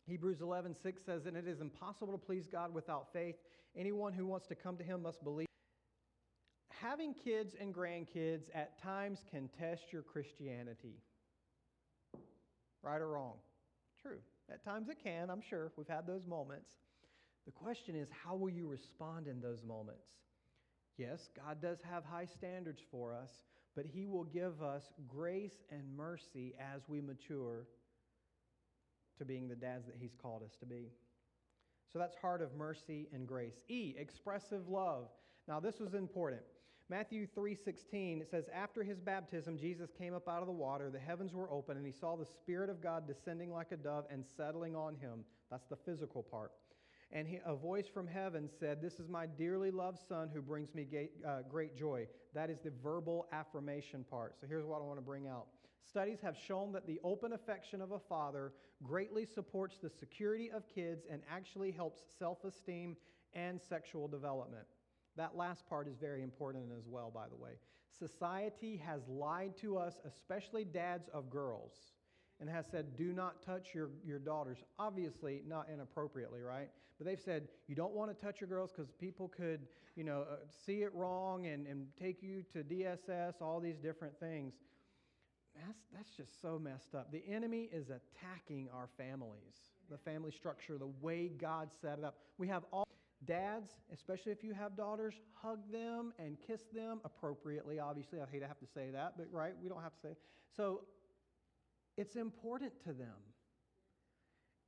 [0.07, 3.37] Hebrews 11, 6 says, And it is impossible to please God without faith.
[3.77, 5.47] Anyone who wants to come to him must believe.
[6.81, 10.97] Having kids and grandkids at times can test your Christianity.
[12.83, 13.35] Right or wrong?
[14.01, 14.19] True.
[14.51, 15.73] At times it can, I'm sure.
[15.77, 16.71] We've had those moments.
[17.47, 20.07] The question is, how will you respond in those moments?
[20.97, 23.31] Yes, God does have high standards for us,
[23.75, 27.67] but He will give us grace and mercy as we mature
[29.19, 30.91] to being the dads that He's called us to be.
[31.93, 33.65] So that's heart of mercy and grace.
[33.69, 35.09] E, expressive love.
[35.49, 36.43] Now, this was important.
[36.91, 40.99] Matthew 3:16 it says after his baptism Jesus came up out of the water the
[40.99, 44.25] heavens were open and he saw the spirit of God descending like a dove and
[44.37, 46.51] settling on him that's the physical part
[47.13, 50.75] and he, a voice from heaven said this is my dearly loved son who brings
[50.75, 54.85] me great, uh, great joy that is the verbal affirmation part so here's what I
[54.85, 55.47] want to bring out
[55.89, 60.69] Studies have shown that the open affection of a father greatly supports the security of
[60.69, 62.97] kids and actually helps self esteem
[63.35, 64.67] and sexual development.
[65.17, 67.53] That last part is very important as well, by the way.
[67.99, 71.73] Society has lied to us, especially dads of girls,
[72.41, 74.59] and has said, do not touch your, your daughters.
[74.79, 76.71] Obviously, not inappropriately, right?
[76.99, 79.61] But they've said, you don't want to touch your girls because people could,
[79.97, 84.19] you know, uh, see it wrong and, and take you to DSS, all these different
[84.19, 84.55] things.
[85.55, 87.13] That's, that's just so messed up.
[87.13, 92.17] The enemy is attacking our families, the family structure, the way God set it up.
[92.39, 92.87] We have all.
[93.27, 97.79] Dads, especially if you have daughters, hug them and kiss them appropriately.
[97.79, 100.09] Obviously, I hate to have to say that, but right, we don't have to say.
[100.13, 100.19] It.
[100.57, 100.81] So
[102.01, 103.21] it's important to them.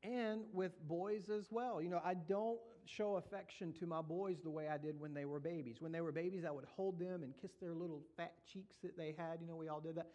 [0.03, 1.81] And with boys as well.
[1.81, 5.25] You know, I don't show affection to my boys the way I did when they
[5.25, 5.77] were babies.
[5.81, 8.99] When they were babies, I would hold them and kiss their little fat cheeks that
[8.99, 9.41] they had.
[9.41, 10.09] You know, we all did that.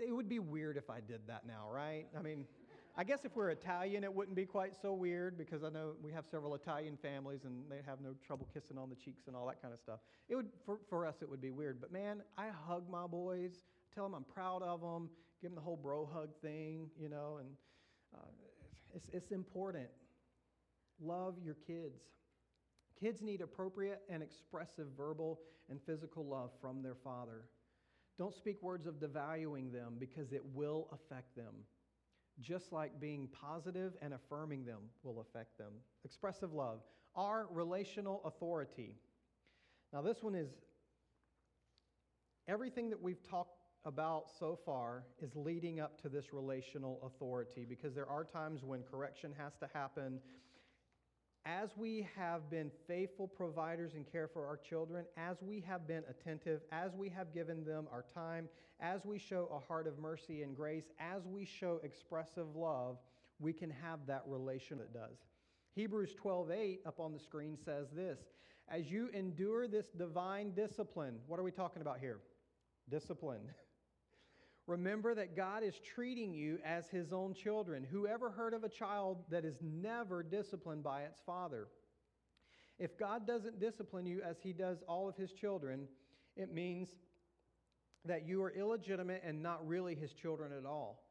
[0.00, 2.06] It would be weird if I did that now, right?
[2.18, 2.46] I mean,
[2.96, 6.12] I guess if we're Italian, it wouldn't be quite so weird because I know we
[6.12, 9.46] have several Italian families and they have no trouble kissing on the cheeks and all
[9.48, 9.98] that kind of stuff.
[10.30, 11.78] It would, for, for us, it would be weird.
[11.82, 13.64] But man, I hug my boys,
[13.94, 15.10] tell them I'm proud of them,
[15.40, 17.48] give them the whole bro hug thing, you know, and
[18.14, 18.26] uh,
[18.94, 19.88] it's, it's important.
[21.00, 22.00] Love your kids.
[22.98, 27.44] Kids need appropriate and expressive verbal and physical love from their father.
[28.18, 31.54] Don't speak words of devaluing them because it will affect them.
[32.40, 35.72] Just like being positive and affirming them will affect them.
[36.04, 36.80] Expressive love.
[37.14, 38.94] Our relational authority.
[39.92, 40.48] Now, this one is
[42.48, 43.55] everything that we've talked
[43.86, 48.82] about so far is leading up to this relational authority because there are times when
[48.82, 50.18] correction has to happen.
[51.46, 56.02] As we have been faithful providers and care for our children, as we have been
[56.10, 58.48] attentive, as we have given them our time,
[58.80, 62.98] as we show a heart of mercy and grace, as we show expressive love,
[63.38, 65.18] we can have that relation that does.
[65.76, 68.18] Hebrews 12:8 up on the screen says this,
[68.68, 71.20] as you endure this divine discipline.
[71.28, 72.18] What are we talking about here?
[72.90, 73.42] Discipline.
[74.66, 77.86] Remember that God is treating you as his own children.
[77.88, 81.68] Whoever heard of a child that is never disciplined by its father?
[82.78, 85.86] If God doesn't discipline you as he does all of his children,
[86.36, 86.88] it means
[88.04, 91.02] that you are illegitimate and not really his children at all.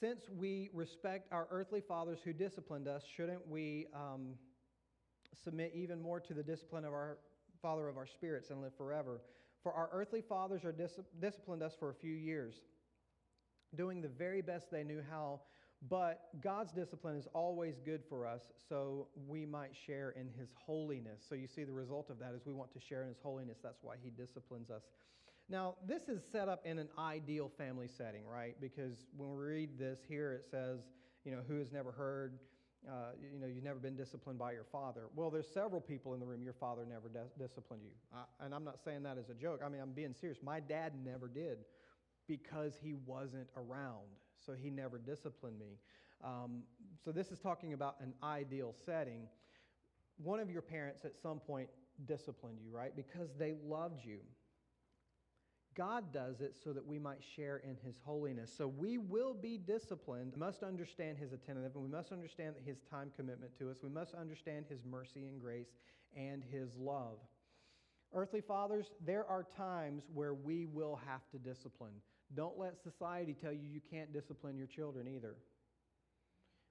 [0.00, 4.34] Since we respect our earthly fathers who disciplined us, shouldn't we um,
[5.42, 7.18] submit even more to the discipline of our
[7.60, 9.20] Father of our spirits and live forever?
[9.62, 12.54] For our earthly fathers are dis- disciplined us for a few years
[13.74, 15.40] doing the very best they knew how.
[15.88, 21.22] But God's discipline is always good for us, so we might share in His holiness.
[21.28, 23.58] So you see, the result of that is we want to share in His holiness.
[23.62, 24.82] That's why He disciplines us.
[25.48, 28.56] Now, this is set up in an ideal family setting, right?
[28.60, 30.80] Because when we read this here, it says,
[31.24, 32.38] you know, who has never heard,
[32.88, 35.02] uh, you know, you've never been disciplined by your father.
[35.14, 38.18] Well, there's several people in the room, your father never disciplined you.
[38.40, 39.60] And I'm not saying that as a joke.
[39.64, 40.38] I mean, I'm being serious.
[40.42, 41.58] My dad never did
[42.28, 44.06] because he wasn't around.
[44.44, 45.78] So he never disciplined me.
[46.24, 46.62] Um,
[47.04, 49.28] so this is talking about an ideal setting.
[50.16, 51.68] One of your parents at some point
[52.06, 52.94] disciplined you, right?
[52.94, 54.18] Because they loved you.
[55.76, 58.50] God does it so that we might share in his holiness.
[58.56, 62.78] So we will be disciplined, we must understand his attentive, and we must understand his
[62.90, 63.78] time commitment to us.
[63.82, 65.74] We must understand his mercy and grace
[66.16, 67.18] and his love.
[68.14, 71.92] Earthly fathers, there are times where we will have to discipline.
[72.34, 75.36] Don't let society tell you you can't discipline your children either.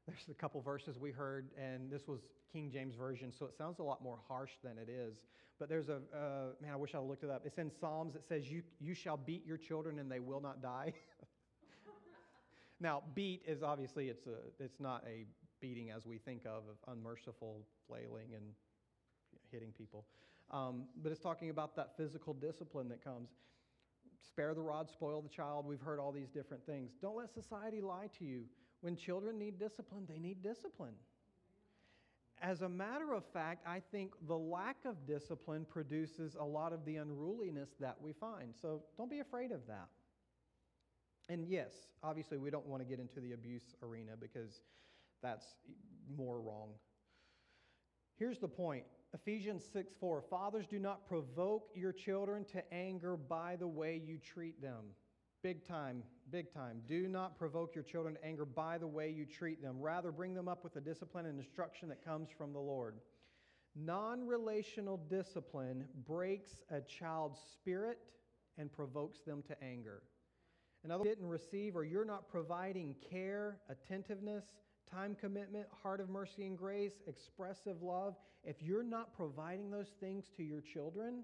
[0.08, 2.20] There's a couple verses we heard, and this was
[2.52, 5.26] King James Version, so it sounds a lot more harsh than it is.
[5.60, 7.44] But there's a, uh, man, I wish I looked it up.
[7.46, 8.16] It's in Psalms.
[8.16, 10.94] It says, you, you shall beat your children and they will not die.
[12.80, 15.26] now, beat is obviously, it's, a, it's not a
[15.62, 18.44] beating as we think of, of unmerciful flailing and
[19.50, 20.06] hitting people.
[20.52, 23.30] Um, but it's talking about that physical discipline that comes.
[24.28, 25.66] Spare the rod, spoil the child.
[25.66, 26.92] We've heard all these different things.
[27.02, 28.44] Don't let society lie to you.
[28.82, 30.96] When children need discipline, they need discipline.
[32.42, 36.84] As a matter of fact, I think the lack of discipline produces a lot of
[36.86, 38.54] the unruliness that we find.
[38.62, 39.88] So don't be afraid of that.
[41.30, 41.72] And yes,
[42.04, 44.62] obviously, we don't want to get into the abuse arena because
[45.24, 45.46] that's
[46.16, 46.70] more wrong.
[48.18, 48.84] Here's the point
[49.16, 50.22] Ephesians 6 4.
[50.30, 54.84] Fathers, do not provoke your children to anger by the way you treat them.
[55.42, 56.82] Big time, big time.
[56.86, 59.80] Do not provoke your children to anger by the way you treat them.
[59.80, 62.96] Rather, bring them up with the discipline and instruction that comes from the Lord.
[63.74, 68.00] Non relational discipline breaks a child's spirit
[68.58, 70.04] and provokes them to anger.
[70.84, 74.44] In other words, didn't receive or you're not providing care, attentiveness,
[74.96, 80.26] time commitment, heart of mercy and grace, expressive love, if you're not providing those things
[80.38, 81.24] to your children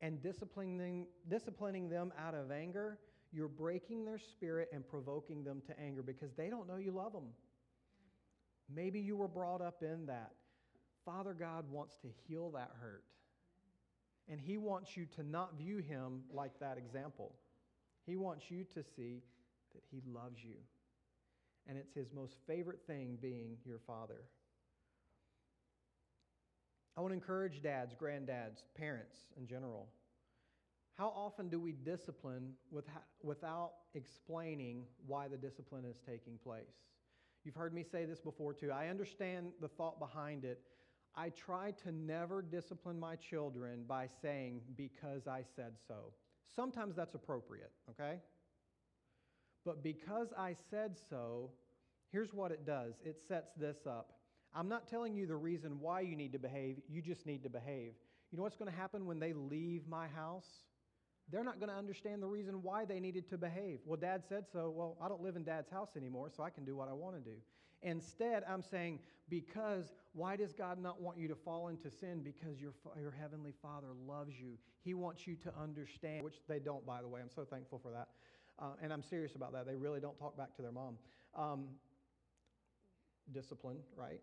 [0.00, 2.98] and disciplining, disciplining them out of anger,
[3.32, 7.12] you're breaking their spirit and provoking them to anger because they don't know you love
[7.12, 7.28] them.
[8.74, 10.32] Maybe you were brought up in that.
[11.04, 13.04] Father God wants to heal that hurt.
[14.28, 17.32] And He wants you to not view Him like that example.
[18.06, 19.22] He wants you to see
[19.74, 20.56] that He loves you
[21.68, 24.22] and it's his most favorite thing being your father.
[26.96, 29.88] I want to encourage dads, granddads, parents in general.
[30.96, 32.84] How often do we discipline with,
[33.22, 36.62] without explaining why the discipline is taking place?
[37.44, 38.70] You've heard me say this before too.
[38.70, 40.60] I understand the thought behind it.
[41.16, 46.12] I try to never discipline my children by saying, because I said so.
[46.54, 48.18] Sometimes that's appropriate, okay?
[49.64, 51.50] But because I said so,
[52.10, 54.12] here's what it does it sets this up.
[54.54, 57.50] I'm not telling you the reason why you need to behave, you just need to
[57.50, 57.92] behave.
[58.30, 60.46] You know what's going to happen when they leave my house?
[61.30, 63.78] They're not going to understand the reason why they needed to behave.
[63.84, 64.70] Well, dad said so.
[64.70, 67.16] Well, I don't live in dad's house anymore, so I can do what I want
[67.16, 67.36] to do.
[67.82, 68.98] Instead, I'm saying,
[69.28, 72.22] because why does God not want you to fall into sin?
[72.22, 74.58] Because your, your Heavenly Father loves you.
[74.82, 77.20] He wants you to understand, which they don't, by the way.
[77.20, 78.08] I'm so thankful for that.
[78.58, 79.66] Uh, and I'm serious about that.
[79.66, 80.96] They really don't talk back to their mom.
[81.36, 81.64] Um,
[83.32, 84.20] discipline, right?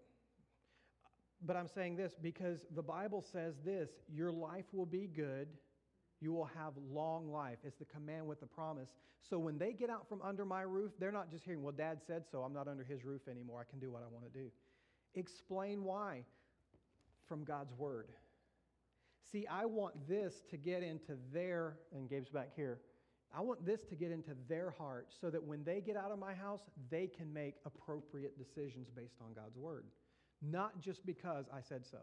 [1.44, 5.48] But I'm saying this because the Bible says this your life will be good.
[6.20, 7.58] You will have long life.
[7.64, 8.90] It's the command with the promise.
[9.28, 12.00] So when they get out from under my roof, they're not just hearing, well, dad
[12.06, 12.42] said so.
[12.42, 13.60] I'm not under his roof anymore.
[13.60, 14.52] I can do what I want to do.
[15.16, 16.24] Explain why
[17.28, 18.10] from God's word.
[19.32, 22.80] See, I want this to get into their, and Gabe's back here,
[23.34, 26.20] I want this to get into their heart so that when they get out of
[26.20, 29.86] my house, they can make appropriate decisions based on God's word,
[30.42, 32.00] not just because I said so.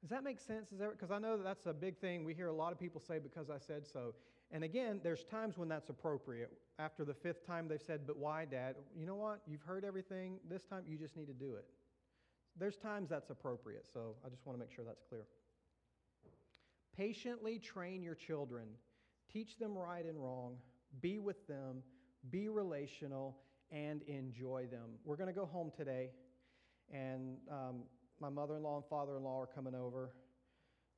[0.00, 0.70] Does that make sense?
[0.70, 3.18] Because I know that that's a big thing we hear a lot of people say
[3.18, 4.14] because I said so.
[4.52, 6.52] And again, there's times when that's appropriate.
[6.78, 8.76] After the fifth time they've said, But why, Dad?
[8.96, 9.40] You know what?
[9.48, 10.38] You've heard everything.
[10.48, 11.64] This time you just need to do it.
[12.56, 13.86] There's times that's appropriate.
[13.92, 15.26] So I just want to make sure that's clear.
[16.96, 18.68] Patiently train your children
[19.32, 20.56] Teach them right and wrong,
[21.00, 21.82] be with them,
[22.30, 23.36] be relational,
[23.70, 24.90] and enjoy them.
[25.04, 26.10] We're going to go home today,
[26.92, 27.82] and um,
[28.20, 30.10] my mother in law and father in law are coming over.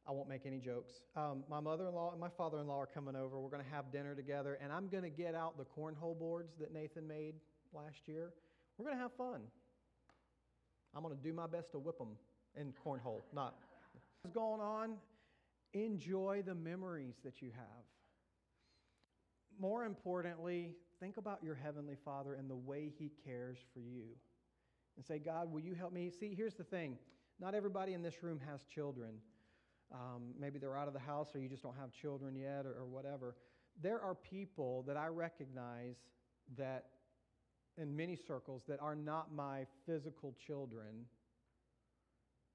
[0.06, 0.92] I won't make any jokes.
[1.16, 3.38] Um, my mother in law and my father in law are coming over.
[3.38, 6.52] We're going to have dinner together, and I'm going to get out the cornhole boards
[6.60, 7.34] that Nathan made
[7.72, 8.32] last year.
[8.78, 9.42] We're going to have fun.
[10.94, 12.16] I'm going to do my best to whip them
[12.56, 13.56] in cornhole, not.
[14.22, 14.94] What's going on?
[15.72, 17.89] Enjoy the memories that you have
[19.60, 24.04] more importantly, think about your Heavenly Father and the way He cares for you.
[24.96, 26.10] And say, God, will you help me?
[26.10, 26.98] See, here's the thing
[27.38, 29.14] not everybody in this room has children.
[29.92, 32.74] Um, maybe they're out of the house or you just don't have children yet or,
[32.74, 33.34] or whatever.
[33.82, 35.96] There are people that I recognize
[36.56, 36.86] that,
[37.76, 41.06] in many circles, that are not my physical children,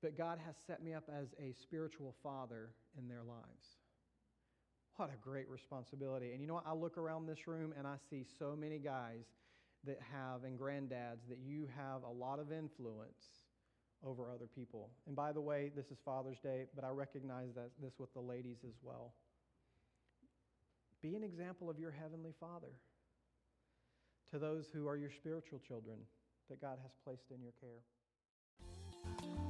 [0.01, 3.79] but God has set me up as a spiritual father in their lives.
[4.97, 6.31] What a great responsibility.
[6.31, 6.67] And you know what?
[6.67, 9.25] I look around this room and I see so many guys
[9.85, 13.43] that have, and granddads, that you have a lot of influence
[14.05, 14.89] over other people.
[15.05, 18.21] And by the way, this is Father's Day, but I recognize that this with the
[18.21, 19.13] ladies as well.
[21.01, 22.71] Be an example of your Heavenly Father
[24.31, 25.97] to those who are your spiritual children
[26.49, 29.44] that God has placed in your care.